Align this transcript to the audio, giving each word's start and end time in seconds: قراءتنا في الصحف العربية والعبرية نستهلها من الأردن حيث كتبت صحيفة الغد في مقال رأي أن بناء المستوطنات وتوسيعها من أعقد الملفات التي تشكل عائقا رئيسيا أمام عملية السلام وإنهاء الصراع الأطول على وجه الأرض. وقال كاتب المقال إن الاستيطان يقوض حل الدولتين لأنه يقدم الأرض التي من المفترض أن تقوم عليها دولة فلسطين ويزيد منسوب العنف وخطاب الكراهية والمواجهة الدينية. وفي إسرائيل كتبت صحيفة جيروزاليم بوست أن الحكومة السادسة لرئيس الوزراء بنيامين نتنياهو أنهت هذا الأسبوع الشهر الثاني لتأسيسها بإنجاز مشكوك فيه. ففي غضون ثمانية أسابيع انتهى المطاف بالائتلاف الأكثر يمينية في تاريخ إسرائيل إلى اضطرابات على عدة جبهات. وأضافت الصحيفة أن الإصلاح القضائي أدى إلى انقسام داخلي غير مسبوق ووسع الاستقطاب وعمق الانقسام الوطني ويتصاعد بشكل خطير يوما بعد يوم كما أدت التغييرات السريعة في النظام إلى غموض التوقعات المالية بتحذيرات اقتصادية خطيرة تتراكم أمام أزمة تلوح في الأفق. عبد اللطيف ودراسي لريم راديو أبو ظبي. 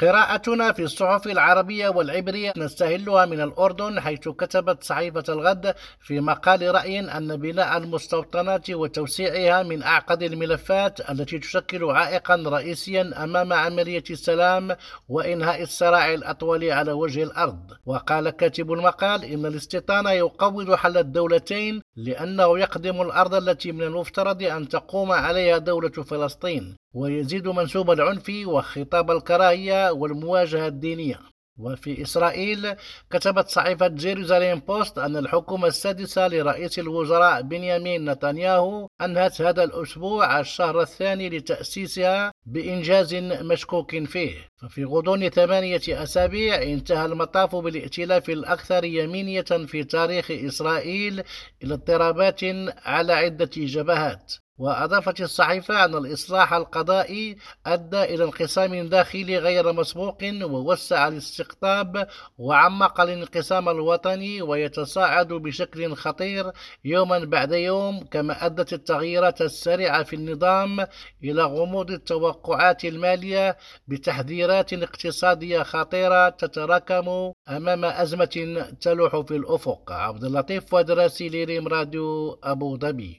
قراءتنا 0.00 0.72
في 0.72 0.82
الصحف 0.82 1.26
العربية 1.26 1.88
والعبرية 1.88 2.52
نستهلها 2.56 3.24
من 3.26 3.40
الأردن 3.40 4.00
حيث 4.00 4.28
كتبت 4.28 4.84
صحيفة 4.84 5.24
الغد 5.28 5.74
في 6.00 6.20
مقال 6.20 6.74
رأي 6.74 7.00
أن 7.00 7.36
بناء 7.36 7.76
المستوطنات 7.76 8.70
وتوسيعها 8.70 9.62
من 9.62 9.82
أعقد 9.82 10.22
الملفات 10.22 11.10
التي 11.10 11.38
تشكل 11.38 11.84
عائقا 11.84 12.36
رئيسيا 12.46 13.24
أمام 13.24 13.52
عملية 13.52 14.04
السلام 14.10 14.76
وإنهاء 15.08 15.62
الصراع 15.62 16.14
الأطول 16.14 16.70
على 16.70 16.92
وجه 16.92 17.22
الأرض. 17.22 17.72
وقال 17.86 18.30
كاتب 18.30 18.72
المقال 18.72 19.24
إن 19.24 19.46
الاستيطان 19.46 20.06
يقوض 20.06 20.74
حل 20.74 20.96
الدولتين 20.96 21.82
لأنه 21.96 22.58
يقدم 22.58 23.00
الأرض 23.02 23.34
التي 23.34 23.72
من 23.72 23.82
المفترض 23.82 24.42
أن 24.42 24.68
تقوم 24.68 25.12
عليها 25.12 25.58
دولة 25.58 25.88
فلسطين 25.90 26.75
ويزيد 26.94 27.48
منسوب 27.48 27.90
العنف 27.90 28.32
وخطاب 28.46 29.10
الكراهية 29.10 29.90
والمواجهة 29.90 30.66
الدينية. 30.66 31.20
وفي 31.58 32.02
إسرائيل 32.02 32.74
كتبت 33.10 33.48
صحيفة 33.48 33.88
جيروزاليم 33.88 34.58
بوست 34.58 34.98
أن 34.98 35.16
الحكومة 35.16 35.66
السادسة 35.66 36.28
لرئيس 36.28 36.78
الوزراء 36.78 37.42
بنيامين 37.42 38.10
نتنياهو 38.10 38.88
أنهت 39.00 39.42
هذا 39.42 39.64
الأسبوع 39.64 40.40
الشهر 40.40 40.80
الثاني 40.80 41.28
لتأسيسها 41.28 42.32
بإنجاز 42.46 43.14
مشكوك 43.14 44.04
فيه. 44.04 44.48
ففي 44.56 44.84
غضون 44.84 45.28
ثمانية 45.28 45.82
أسابيع 45.88 46.62
انتهى 46.62 47.06
المطاف 47.06 47.56
بالائتلاف 47.56 48.30
الأكثر 48.30 48.84
يمينية 48.84 49.42
في 49.42 49.84
تاريخ 49.84 50.30
إسرائيل 50.30 51.22
إلى 51.62 51.74
اضطرابات 51.74 52.40
على 52.84 53.12
عدة 53.12 53.50
جبهات. 53.56 54.32
وأضافت 54.58 55.20
الصحيفة 55.20 55.84
أن 55.84 55.94
الإصلاح 55.94 56.52
القضائي 56.52 57.36
أدى 57.66 58.02
إلى 58.02 58.24
انقسام 58.24 58.88
داخلي 58.88 59.38
غير 59.38 59.72
مسبوق 59.72 60.18
ووسع 60.42 61.08
الاستقطاب 61.08 62.08
وعمق 62.38 63.00
الانقسام 63.00 63.68
الوطني 63.68 64.42
ويتصاعد 64.42 65.28
بشكل 65.28 65.94
خطير 65.94 66.52
يوما 66.84 67.18
بعد 67.18 67.52
يوم 67.52 68.04
كما 68.10 68.46
أدت 68.46 68.72
التغييرات 68.72 69.42
السريعة 69.42 70.02
في 70.02 70.16
النظام 70.16 70.86
إلى 71.24 71.42
غموض 71.42 71.90
التوقعات 71.90 72.84
المالية 72.84 73.56
بتحذيرات 73.88 74.72
اقتصادية 74.72 75.62
خطيرة 75.62 76.28
تتراكم 76.28 77.32
أمام 77.48 77.84
أزمة 77.84 78.64
تلوح 78.80 79.20
في 79.20 79.36
الأفق. 79.36 79.92
عبد 79.92 80.24
اللطيف 80.24 80.74
ودراسي 80.74 81.28
لريم 81.28 81.68
راديو 81.68 82.38
أبو 82.44 82.76
ظبي. 82.78 83.14